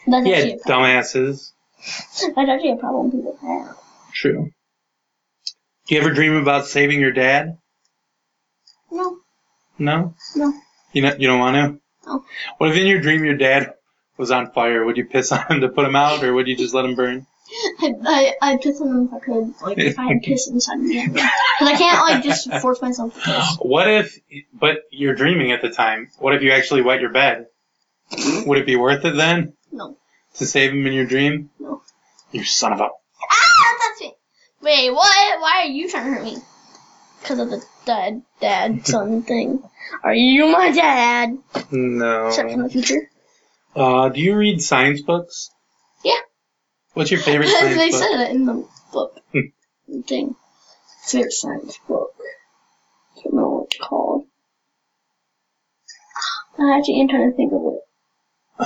[0.06, 0.90] That's Yeah, actually a problem.
[0.90, 1.50] dumbasses.
[2.34, 3.76] That's actually a problem people have.
[4.14, 4.50] True.
[5.86, 7.58] Do you ever dream about saving your dad?
[8.90, 9.18] No,
[9.78, 10.14] No.
[10.34, 10.54] no.
[10.94, 11.80] You know, you don't want to.
[12.10, 12.24] No.
[12.58, 13.74] What if in your dream your dad
[14.16, 14.84] was on fire?
[14.84, 16.94] Would you piss on him to put him out, or would you just let him
[16.94, 17.26] burn?
[17.80, 19.54] I, I, I'd piss on him if I could.
[19.62, 21.06] Like, if I had piss inside me.
[21.06, 21.28] Because
[21.60, 23.56] I can't, like, just force myself to piss.
[23.60, 24.18] What if?
[24.52, 26.10] But you're dreaming at the time.
[26.18, 27.46] What if you actually wet your bed?
[28.46, 29.96] Would it be worth it then No.
[30.36, 31.50] to save him in your dream?
[31.58, 31.82] No.
[32.32, 32.84] You son of a.
[32.84, 34.14] Ah, that's me.
[34.62, 35.40] Wait, what?
[35.40, 36.36] Why are you trying to hurt me?
[37.20, 39.62] Because of the dad, dad, son thing.
[40.02, 41.38] Are you my dad?
[41.70, 42.28] No.
[42.28, 43.10] Except from the future.
[43.76, 45.50] Uh, do you read science books?
[46.04, 46.12] Yeah.
[46.94, 48.00] What's your favorite science they book?
[48.00, 49.20] said it in the book.
[49.32, 50.00] Hmm.
[50.02, 50.36] thing.
[51.04, 52.14] Favorite science book.
[53.16, 54.26] I don't know what it's called.
[56.58, 57.80] I actually am trying to think of it.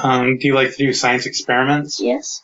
[0.05, 2.01] Um, do you like to do science experiments?
[2.01, 2.43] Yes.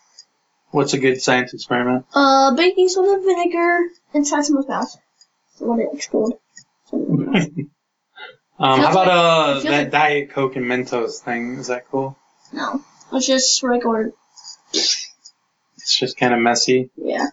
[0.70, 2.06] What's a good science experiment?
[2.14, 3.80] Uh, baking soda, vinegar,
[4.14, 4.96] inside someone's mouth.
[5.56, 6.32] So let it explode.
[8.56, 11.54] Um, how about uh that like- Diet Coke and Mentos thing?
[11.58, 12.16] Is that cool?
[12.52, 12.80] No.
[13.12, 14.12] It's just regular.
[14.72, 16.90] It's just kind of messy.
[16.96, 17.26] Yeah.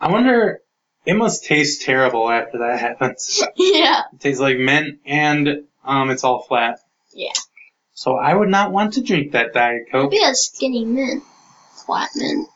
[0.00, 0.60] I wonder.
[1.06, 3.42] It must taste terrible after that happens.
[3.56, 4.02] yeah.
[4.12, 6.78] It tastes like mint, and um, it's all flat.
[7.14, 7.32] Yeah.
[7.94, 10.10] So I would not want to drink that Diet Coke.
[10.10, 11.22] Be a skinny mint.
[11.86, 12.48] Flat mint.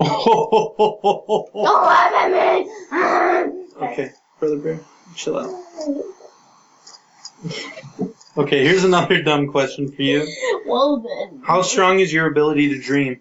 [0.00, 0.08] okay,
[1.54, 2.30] Don't laugh at
[3.96, 4.10] me!
[4.42, 4.80] brother bear,
[5.14, 5.54] chill out.
[8.34, 10.26] Okay, here's another dumb question for you.
[10.66, 11.42] well then.
[11.44, 13.20] How strong is your ability to dream?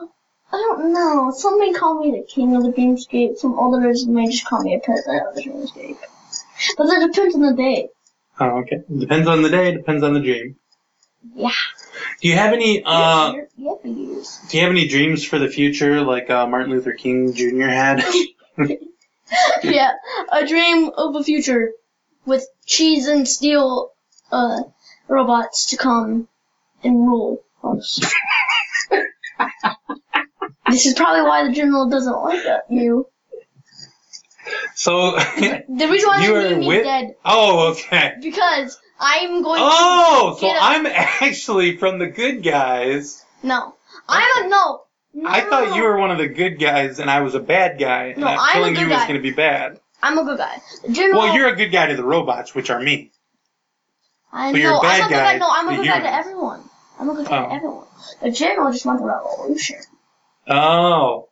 [0.00, 0.06] I
[0.52, 1.32] don't know.
[1.36, 3.36] Somebody called me the king of the dreamscape.
[3.38, 5.96] Some others may just call me a president of the dreamscape.
[6.78, 7.88] But that depends on the day.
[8.38, 8.84] Oh, okay.
[8.96, 9.72] Depends on the day.
[9.72, 10.54] Depends on the dream.
[11.34, 11.50] Yeah.
[12.20, 13.32] Do you have any uh?
[13.32, 14.38] Yep, yep, years.
[14.50, 17.62] Do you have any dreams for the future, like uh, Martin Luther King Jr.
[17.62, 18.04] had?
[19.62, 19.92] yeah,
[20.30, 21.72] a dream of a future
[22.26, 23.90] with cheese and steel
[24.30, 24.60] uh,
[25.08, 26.28] robots to come
[26.84, 28.00] and rule us.
[30.68, 33.06] this is probably why the general doesn't like that, you.
[34.74, 36.82] so The reason why you are with.
[36.84, 38.14] dead Oh, okay.
[38.20, 43.24] because I'm going to Oh, so a- I'm actually from the good guys.
[43.42, 43.74] no.
[44.08, 44.82] I'm a no.
[45.14, 45.28] No.
[45.28, 48.06] I thought you were one of the good guys, and I was a bad guy.
[48.06, 49.80] And No, I'm a killing good you was going to be bad.
[50.02, 50.60] I'm a good guy.
[50.84, 51.20] The general.
[51.20, 53.12] Well, you're a good guy to the robots, which are me.
[54.32, 54.62] I but know.
[54.64, 55.38] you're a bad I'm a good guy guy.
[55.38, 56.60] No, I'm a to good guy to everyone.
[56.98, 57.48] I'm a good guy Oh.
[57.48, 57.86] to everyone.
[58.22, 59.76] The general just wants a revolution.
[60.48, 61.28] Oh,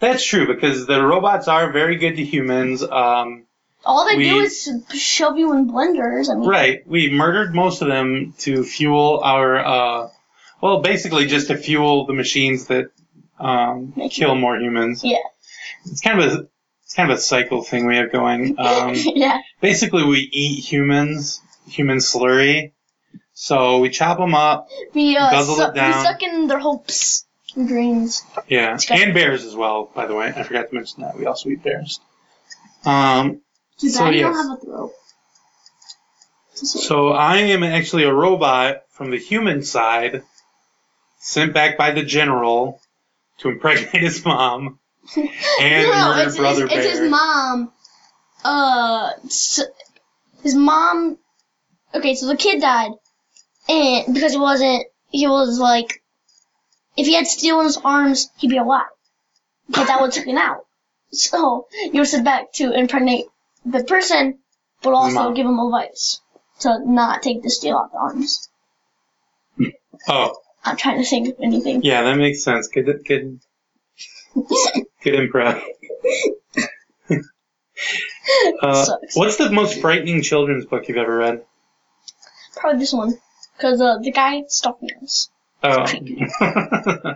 [0.00, 2.82] that's true because the robots are very good to humans.
[2.82, 3.46] Um,
[3.84, 6.30] All they do is shove you in blenders.
[6.30, 6.86] I mean, right.
[6.86, 10.08] We murdered most of them to fuel our uh,
[10.60, 12.90] Well, basically just to fuel the machines that
[13.40, 15.02] um, kill more humans.
[15.04, 15.16] Yeah.
[15.86, 16.48] It's kind of a
[16.84, 18.56] it's kind of a cycle thing we have going.
[18.58, 19.40] Um, yeah.
[19.60, 22.72] basically, we eat humans, human slurry.
[23.32, 25.96] So we chop them up, We uh, Guzzle suck, it down.
[25.98, 27.24] we suck in their hopes
[27.56, 28.22] and dreams.
[28.48, 29.90] yeah, and bears as well.
[29.94, 32.00] By the way, I forgot to mention that we also eat bears.
[32.84, 33.40] Um,
[33.76, 34.20] So, yes.
[34.22, 34.92] don't have a throat.
[36.52, 40.22] So I am actually a robot from the human side,
[41.18, 42.80] sent back by the general
[43.40, 44.78] to impregnate his mom
[45.16, 46.82] and no, murder it's, brother it's, bear.
[46.82, 47.72] it's his mom.
[48.44, 49.10] Uh,
[50.42, 51.18] his mom.
[51.94, 52.92] Okay, so the kid died,
[53.68, 56.02] and because he wasn't, he was like,
[56.96, 58.86] if he had steel in his arms, he'd be alive.
[59.68, 60.66] But that would take him out.
[61.12, 63.26] So you're sent back to impregnate
[63.64, 64.38] the person,
[64.82, 65.34] but also Mom.
[65.34, 66.20] give him advice
[66.60, 68.48] to not take the steel out the arms.
[70.08, 71.82] Oh, I'm trying to think of anything.
[71.82, 72.68] yeah, that makes sense.
[72.68, 73.40] Good, good,
[74.34, 75.62] good improv.
[78.62, 81.44] uh, what's the most frightening children's book you've ever read?
[82.56, 83.14] Probably this one,
[83.56, 85.30] because uh, the guy stalking us.
[85.62, 85.84] Oh,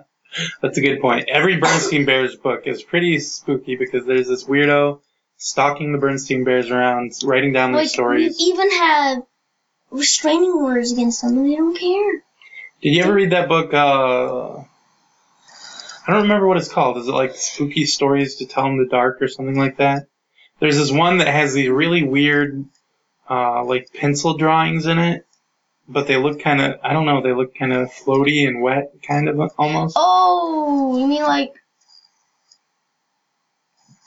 [0.63, 1.29] that's a good point.
[1.29, 5.01] Every Bernstein Bears book is pretty spooky because there's this weirdo
[5.37, 8.37] stalking the Bernstein Bears around, writing down their Like stories.
[8.39, 9.23] we even have
[9.91, 12.23] restraining orders against them, and they don't care.
[12.83, 13.73] Did you ever read that book?
[13.73, 14.65] Uh,
[16.07, 16.99] I don't remember what it's called.
[16.99, 20.07] Is it like Spooky Stories to Tell in the Dark or something like that?
[20.61, 22.65] There's this one that has these really weird,
[23.29, 25.27] uh, like pencil drawings in it,
[25.89, 28.93] but they look kind of, I don't know, they look kind of floaty and wet,
[29.07, 29.97] kind of almost.
[29.99, 31.55] Oh, you mean like?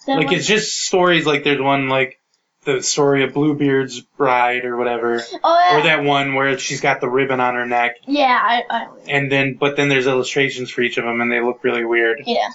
[0.07, 0.35] like one?
[0.35, 1.25] it's just stories.
[1.25, 2.19] Like there's one like
[2.67, 7.01] the story of Bluebeard's bride or whatever, oh yeah, or that one where she's got
[7.01, 10.81] the ribbon on her neck, yeah, I, I and then but then there's illustrations for
[10.81, 12.21] each of them, and they look really weird.
[12.27, 12.49] yeah.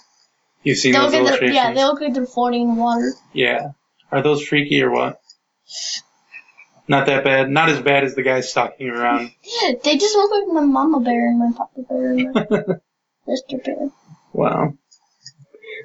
[0.63, 1.57] You've seen They those look like they're, illustrations?
[1.57, 3.13] yeah, they look like they're floating in water.
[3.33, 3.73] Yeah.
[4.13, 5.21] Are those freaky or what?
[6.87, 7.51] Not that bad.
[7.51, 9.33] Not as bad as the guys stalking around.
[9.83, 12.47] They just look like my mama bear and my papa bear and my
[13.27, 13.91] sister bear.
[14.33, 14.75] Wow.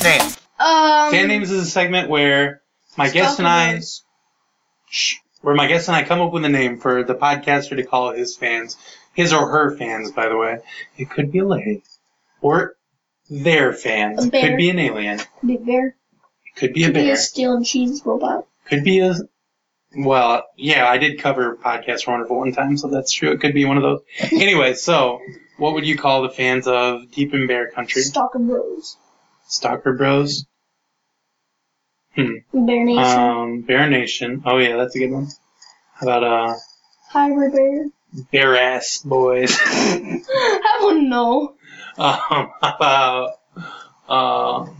[0.03, 0.21] Name.
[0.59, 1.11] Um.
[1.11, 2.61] Fan names is a segment where
[2.97, 3.81] my guest and I
[4.89, 5.15] Shh.
[5.41, 8.11] where my guest and I come up with a name for the podcaster to call
[8.11, 8.77] his fans,
[9.13, 10.59] his or her fans, by the way.
[10.97, 11.83] It could be a lady,
[12.41, 12.75] or
[13.29, 14.23] their fans.
[14.23, 14.41] A It bear.
[14.49, 15.19] could be an alien.
[15.45, 15.87] Big bear.
[15.87, 16.93] It could be a bear.
[16.93, 17.13] Could be bear.
[17.13, 18.47] a steel and cheese robot.
[18.65, 19.13] Could be a.
[19.95, 23.31] Well, yeah, I did cover Podcast for Wonderful one time, so that's true.
[23.31, 24.01] It could be one of those.
[24.31, 25.19] anyway, so
[25.57, 28.01] what would you call the fans of Deep in Bear Country?
[28.03, 28.97] Stalker Bros.
[29.47, 30.45] Stalker Bros.
[32.15, 32.37] Hmm.
[32.53, 33.19] Bear Nation.
[33.19, 34.43] Um, Bear Nation.
[34.45, 35.27] Oh yeah, that's a good one.
[35.93, 36.55] How about uh,
[37.09, 37.85] Hybrid Bear.
[38.31, 39.57] Bear Ass Boys?
[39.61, 41.55] I wouldn't know.
[41.97, 43.39] Um, how about
[44.07, 44.71] uh,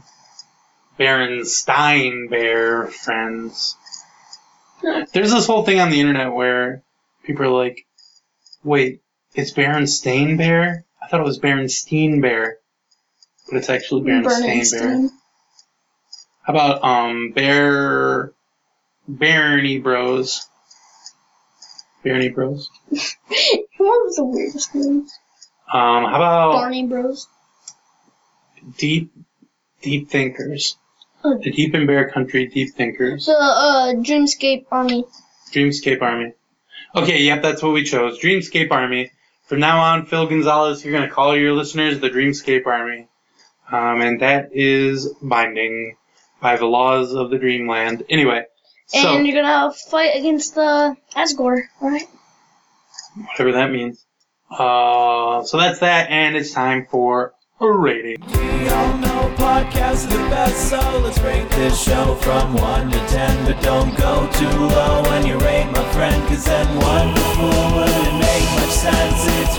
[1.00, 3.76] Berenstein Bear friends?
[4.82, 6.84] There's this whole thing on the internet where
[7.24, 7.86] people are like,
[8.64, 9.02] wait,
[9.34, 10.86] it's Berenstain Bear?
[11.02, 12.58] I thought it was Berenstein Bear.
[13.50, 14.24] But it's actually Berenstain Bear.
[14.24, 15.12] Bernstein.
[16.44, 18.32] How about um Bear
[19.08, 20.48] Barney Bros?
[22.04, 22.70] Barney Bros.
[23.78, 25.14] What was the weirdest names?
[25.72, 27.28] Um, how about Barney Bros.
[28.78, 29.12] Deep
[29.82, 30.78] Deep Thinkers?
[31.24, 31.38] Oh.
[31.42, 33.28] The Deep and Bear Country Deep Thinkers.
[33.28, 35.06] The uh, Dreamscape Army.
[35.52, 36.34] Dreamscape Army.
[36.96, 38.20] Okay, yep, that's what we chose.
[38.20, 39.12] Dreamscape Army.
[39.46, 43.08] From now on, Phil Gonzalez, you're going to call your listeners the Dreamscape Army.
[43.72, 45.98] Um, and that is binding
[46.42, 48.04] by the laws of the Dreamland.
[48.10, 48.46] Anyway,
[48.88, 52.08] so, and you're gonna fight against the Asgore, right?
[53.18, 54.06] whatever that means.
[54.50, 58.18] Uh, so that's that, and it's time for a rating.
[58.28, 63.00] We all know podcasts are the best, so let's rate this show from 1 to
[63.08, 63.46] 10.
[63.46, 68.50] But don't go too low when you rate my friend, cause then wonderful wouldn't make
[68.56, 69.26] much sense.
[69.28, 69.58] It's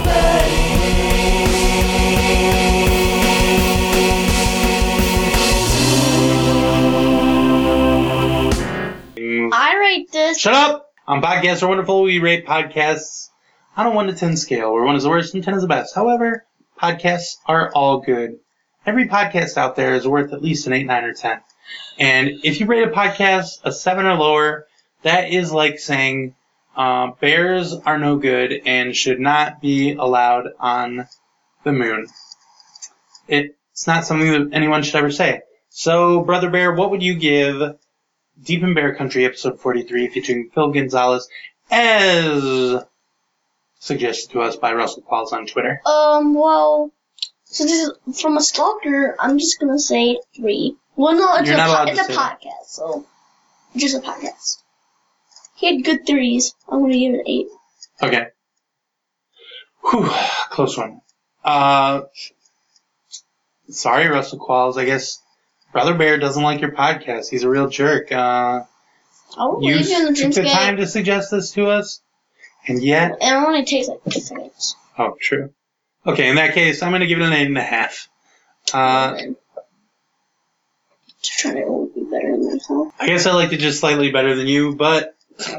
[9.53, 10.38] I rate this.
[10.38, 10.92] Shut up!
[11.07, 13.30] On Podcasts Are Wonderful, we rate podcasts
[13.76, 15.68] on a 1 to 10 scale, where 1 is the worst and 10 is the
[15.68, 15.94] best.
[15.94, 16.44] However,
[16.80, 18.40] podcasts are all good.
[18.84, 21.40] Every podcast out there is worth at least an 8, 9, or 10.
[21.99, 24.66] And if you rate a podcast a 7 or lower,
[25.03, 26.34] that is like saying
[26.76, 31.09] uh, bears are no good and should not be allowed on
[31.64, 32.07] the moon.
[33.26, 35.42] It's not something that anyone should ever say.
[35.70, 37.76] So, Brother Bear, what would you give
[38.43, 41.28] Deep in Bear Country, episode 43, featuring Phil Gonzalez,
[41.70, 42.82] as
[43.78, 45.80] suggested to us by Russell Qualls on Twitter.
[45.86, 46.93] Um, well,
[47.45, 50.76] since this is from a stalker, I'm just gonna say three.
[50.97, 53.07] Well, no, it's You're a not po- it's a podcast, so
[53.76, 54.62] just a podcast.
[55.57, 56.55] He had good threes.
[56.68, 57.47] I'm gonna give it eight.
[58.03, 58.26] Okay.
[59.91, 60.09] Whew,
[60.51, 61.01] close one.
[61.45, 62.03] Uh,
[63.68, 64.76] sorry, Russell Qualls.
[64.76, 65.20] I guess
[65.72, 67.28] Brother Bear doesn't like your podcast.
[67.30, 68.10] He's a real jerk.
[68.10, 68.62] Uh,
[69.36, 72.00] will you leave you in the took the time to suggest this to us,
[72.66, 74.76] and yet, It only takes like two seconds.
[74.98, 75.52] oh, true.
[76.06, 78.08] Okay, in that case, I'm going to give it an eight and a half.
[78.72, 79.36] Uh, And
[81.20, 82.94] Just trying to be better than myself.
[82.98, 85.14] I guess I liked it just slightly better than you, but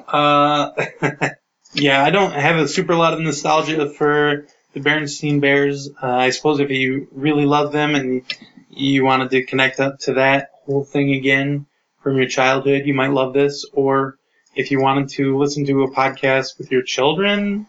[0.07, 0.71] uh,
[1.73, 5.89] yeah, I don't have a super lot of nostalgia for the Berenstein Bears.
[6.01, 8.23] Uh, I suppose if you really love them and
[8.69, 11.65] you wanted to connect up to that whole thing again
[12.01, 13.65] from your childhood, you might love this.
[13.73, 14.17] Or
[14.55, 17.67] if you wanted to listen to a podcast with your children,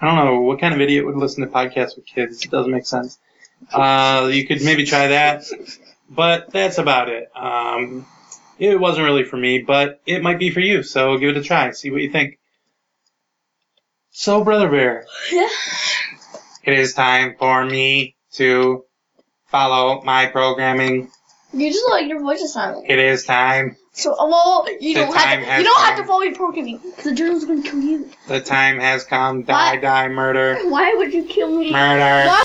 [0.00, 2.44] I don't know what kind of idiot would listen to podcasts with kids.
[2.44, 3.18] It doesn't make sense.
[3.72, 5.44] Uh, you could maybe try that,
[6.10, 7.30] but that's about it.
[7.34, 8.06] Um,
[8.58, 10.82] it wasn't really for me, but it might be for you.
[10.82, 11.70] So give it a try.
[11.72, 12.38] See what you think.
[14.10, 15.48] So, Brother Bear, Yeah.
[16.62, 18.84] it is time for me to
[19.58, 21.08] follow my programming.
[21.52, 22.86] You just like your voice is silent.
[22.90, 23.76] It is time.
[23.92, 25.58] So, uh, well, you The don't have to.
[25.58, 26.80] You don't have to follow your programming.
[27.04, 28.10] The journal's gonna kill you.
[28.26, 29.44] The time has come.
[29.44, 29.80] Die, What?
[29.80, 30.58] die, murder.
[30.68, 31.70] Why would you kill me?
[31.70, 32.26] Murder.
[32.26, 32.42] Why-